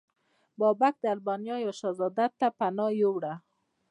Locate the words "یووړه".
3.01-3.33